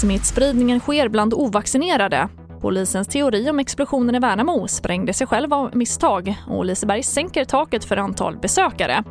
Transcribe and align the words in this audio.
Smittspridningen 0.00 0.80
sker 0.80 1.08
bland 1.08 1.34
ovaccinerade. 1.34 2.28
Polisens 2.60 3.08
teori 3.08 3.50
om 3.50 3.58
explosionen 3.58 4.14
i 4.14 4.18
Värnamo 4.18 4.68
sprängde 4.68 5.12
sig 5.12 5.26
själv 5.26 5.54
av 5.54 5.76
misstag 5.76 6.34
och 6.48 6.64
Liseberg 6.64 7.02
sänker 7.02 7.44
taket 7.44 7.84
för 7.84 7.96
antal 7.96 8.36
besökare. 8.36 9.04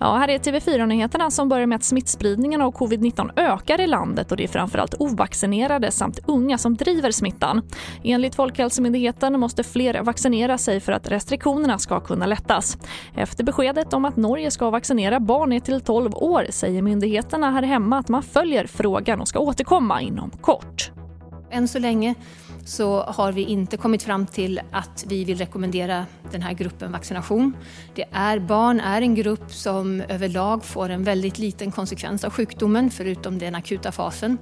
Ja, 0.00 0.16
här 0.16 0.28
är 0.28 0.38
TV4-nyheterna 0.38 1.30
som 1.30 1.48
börjar 1.48 1.66
med 1.66 1.76
att 1.76 1.84
smittspridningen 1.84 2.62
av 2.62 2.72
covid-19 2.72 3.30
ökar 3.36 3.80
i 3.80 3.86
landet 3.86 4.30
och 4.30 4.36
det 4.36 4.44
är 4.44 4.48
framförallt 4.48 4.94
ovaccinerade 4.98 5.90
samt 5.90 6.18
unga 6.26 6.58
som 6.58 6.76
driver 6.76 7.10
smittan. 7.10 7.62
Enligt 8.04 8.34
Folkhälsomyndigheten 8.34 9.40
måste 9.40 9.64
fler 9.64 10.02
vaccinera 10.02 10.58
sig 10.58 10.80
för 10.80 10.92
att 10.92 11.10
restriktionerna 11.10 11.78
ska 11.78 12.00
kunna 12.00 12.26
lättas. 12.26 12.78
Efter 13.14 13.44
beskedet 13.44 13.92
om 13.92 14.04
att 14.04 14.16
Norge 14.16 14.50
ska 14.50 14.70
vaccinera 14.70 15.20
barn 15.20 15.50
ner 15.50 15.60
till 15.60 15.80
12 15.80 16.14
år 16.14 16.46
säger 16.50 16.82
myndigheterna 16.82 17.50
här 17.50 17.62
hemma 17.62 17.98
att 17.98 18.08
man 18.08 18.22
följer 18.22 18.66
frågan 18.66 19.20
och 19.20 19.28
ska 19.28 19.38
återkomma 19.38 20.00
inom 20.00 20.30
kort. 20.30 20.90
Än 21.50 21.68
så 21.68 21.78
länge 21.78 22.14
så 22.64 23.02
har 23.02 23.32
vi 23.32 23.42
inte 23.42 23.76
kommit 23.76 24.02
fram 24.02 24.26
till 24.26 24.60
att 24.70 25.04
vi 25.08 25.24
vill 25.24 25.38
rekommendera 25.38 26.06
den 26.30 26.42
här 26.42 26.52
gruppen 26.52 26.92
vaccination. 26.92 27.56
Det 27.94 28.04
är, 28.12 28.38
barn 28.38 28.80
är 28.80 29.02
en 29.02 29.14
grupp 29.14 29.52
som 29.52 30.00
överlag 30.00 30.64
får 30.64 30.88
en 30.88 31.04
väldigt 31.04 31.38
liten 31.38 31.72
konsekvens 31.72 32.24
av 32.24 32.30
sjukdomen 32.30 32.90
förutom 32.90 33.38
den 33.38 33.54
akuta 33.54 33.92
fasen. 33.92 34.38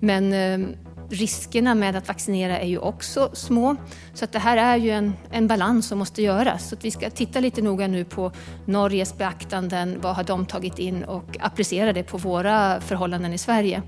Men 0.00 0.32
eh, 0.32 0.68
riskerna 1.10 1.74
med 1.74 1.96
att 1.96 2.08
vaccinera 2.08 2.58
är 2.58 2.66
ju 2.66 2.78
också 2.78 3.30
små. 3.32 3.76
Så 4.14 4.24
att 4.24 4.32
det 4.32 4.38
här 4.38 4.56
är 4.56 4.76
ju 4.76 4.90
en, 4.90 5.12
en 5.30 5.46
balans 5.46 5.88
som 5.88 5.98
måste 5.98 6.22
göras. 6.22 6.68
Så 6.68 6.74
att 6.74 6.84
vi 6.84 6.90
ska 6.90 7.10
titta 7.10 7.40
lite 7.40 7.62
noga 7.62 7.86
nu 7.86 8.04
på 8.04 8.32
Norges 8.64 9.18
beaktanden, 9.18 9.98
vad 10.02 10.16
har 10.16 10.24
de 10.24 10.46
tagit 10.46 10.78
in 10.78 11.04
och 11.04 11.36
applicera 11.40 11.92
det 11.92 12.02
på 12.02 12.18
våra 12.18 12.80
förhållanden 12.80 13.32
i 13.32 13.38
Sverige. 13.38 13.82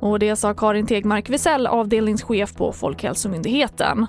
Och 0.00 0.18
det 0.18 0.36
sa 0.36 0.54
Karin 0.54 0.86
Tegmark 0.86 1.30
Wisell, 1.30 1.66
avdelningschef 1.66 2.54
på 2.54 2.72
Folkhälsomyndigheten. 2.72 4.06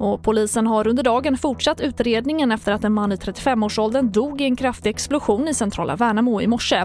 Och 0.00 0.22
polisen 0.22 0.66
har 0.66 0.86
under 0.86 1.02
dagen 1.02 1.38
fortsatt 1.38 1.80
utredningen 1.80 2.52
efter 2.52 2.72
att 2.72 2.84
en 2.84 2.92
man 2.92 3.12
i 3.12 3.16
35-årsåldern 3.16 4.12
dog 4.12 4.40
i 4.40 4.44
en 4.44 4.56
kraftig 4.56 4.90
explosion 4.90 5.48
i 5.48 5.54
centrala 5.54 5.96
Värnamo 5.96 6.40
i 6.40 6.46
morse. 6.46 6.84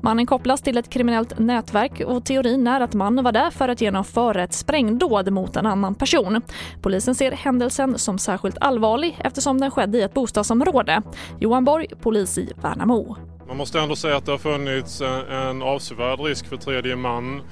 Mannen 0.00 0.26
kopplas 0.26 0.62
till 0.62 0.78
ett 0.78 0.90
kriminellt 0.90 1.38
nätverk 1.38 2.00
och 2.06 2.24
teorin 2.24 2.66
är 2.66 2.80
att 2.80 2.94
mannen 2.94 3.24
var 3.24 3.32
där 3.32 3.50
för 3.50 3.68
att 3.68 3.80
genomföra 3.80 4.42
ett 4.42 4.52
sprängdåd 4.52 5.32
mot 5.32 5.56
en 5.56 5.66
annan 5.66 5.94
person. 5.94 6.40
Polisen 6.82 7.14
ser 7.14 7.32
händelsen 7.32 7.98
som 7.98 8.18
särskilt 8.18 8.56
allvarlig 8.60 9.16
eftersom 9.18 9.60
den 9.60 9.70
skedde 9.70 9.98
i 9.98 10.02
ett 10.02 10.14
bostadsområde. 10.14 11.02
Johan 11.40 11.64
Borg, 11.64 11.86
polis 12.00 12.38
i 12.38 12.52
Värnamo. 12.62 13.16
Man 13.48 13.56
måste 13.56 13.80
ändå 13.80 13.96
säga 13.96 14.16
att 14.16 14.26
det 14.26 14.32
har 14.32 14.38
funnits 14.38 15.02
en 15.30 15.62
avsevärd 15.62 16.20
risk 16.20 16.46
för 16.46 16.56
tredje 16.56 16.96
man 16.96 17.42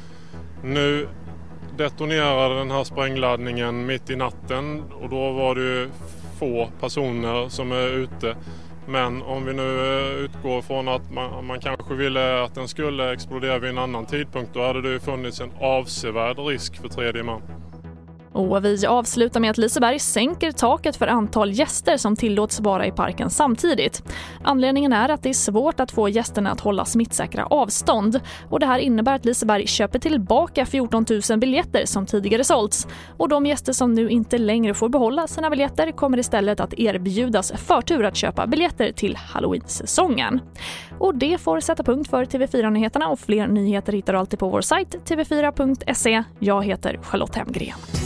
nu 0.63 1.09
detonerade 1.77 2.59
den 2.59 2.71
här 2.71 2.85
sprängladdningen 2.85 3.87
mitt 3.87 4.11
i 4.11 4.17
natten 4.17 4.83
och 5.03 5.09
då 5.09 5.33
var 5.33 5.55
det 5.55 5.89
få 6.39 6.69
personer 6.81 7.49
som 7.49 7.73
är 7.73 7.89
ute. 7.89 8.37
Men 8.87 9.23
om 9.23 9.45
vi 9.45 9.53
nu 9.53 9.79
eh, 9.79 10.25
utgår 10.25 10.63
från 10.63 10.89
att 10.89 11.13
man, 11.13 11.47
man, 11.47 11.61
kanske 11.61 11.95
ville 11.95 12.45
att 12.45 12.55
den 12.55 12.69
skulle 12.69 13.13
explodera 13.13 13.59
vid 13.59 13.71
en 13.71 13.79
annan 13.79 14.07
tidpunkt 14.07 14.55
då 14.55 14.67
hade 14.67 14.93
det 14.93 15.01
funnits 15.01 15.41
en 15.41 15.51
avsevärd 15.61 16.39
risk 16.39 16.81
för 16.81 16.89
tredje 16.89 17.23
man. 17.23 17.43
Och 18.33 18.65
vi 18.65 18.87
avslutar 18.87 19.41
med 19.41 19.51
att 19.51 19.59
Liseberg 19.59 19.99
sänker 19.99 20.53
taket 20.53 20.97
för 20.97 21.07
antal 21.07 21.53
gäster 21.53 21.97
som 21.97 22.17
tillåts 22.17 22.61
vara 22.61 22.87
i 22.87 22.91
parken 22.91 23.31
samtidigt. 23.31 24.03
Anledningen 24.43 24.93
är 24.93 25.09
att 25.09 25.23
det 25.23 25.29
är 25.29 25.35
svårt 25.35 25.81
att 25.81 25.91
få 25.91 26.09
gästerna 26.09 26.51
att 26.51 26.61
hålla 26.61 26.85
smittsäkra 26.85 27.47
avstånd 27.47 28.21
och 28.51 28.61
det 28.61 28.67
här 28.67 28.79
innebär 28.79 29.15
att 29.15 29.25
Liseberg 29.25 29.67
köper 29.67 29.99
tillbaka 29.99 30.67
14 30.67 31.07
000 31.31 31.39
biljetter 31.39 31.87
som 31.87 32.07
tidigare 32.07 32.45
sålts 32.45 32.87
och 33.17 33.29
de 33.29 33.47
gäster 33.47 33.73
som 33.73 33.95
nu 33.95 34.11
inte 34.11 34.39
längre 34.39 34.75
får 34.75 34.89
behålla 34.89 35.27
sina 35.27 35.51
biljetter 35.51 35.91
kommer 35.93 36.19
istället 36.19 36.61
att 36.61 36.75
erbjudas 36.75 37.53
förtur 37.57 38.05
att 38.05 38.17
köpa 38.17 38.47
biljetter 38.47 38.93
till 38.93 39.17
halloween-säsongen. 39.17 40.41
Och 40.99 41.15
det 41.15 41.39
får 41.41 41.61
sätta 41.61 41.83
punkt 41.83 42.11
för 42.11 42.25
TV4-nyheterna 42.25 43.07
och 43.07 43.21
fler 43.21 43.47
nyheter 43.47 43.93
hittar 43.93 44.13
du 44.13 44.19
alltid 44.19 44.39
på 44.39 44.49
vår 44.49 44.61
sajt 44.61 44.97
tv4.se. 45.05 46.23
Jag 46.39 46.65
heter 46.65 47.01
Charlotte 47.03 47.37
Hemgren. 47.37 48.02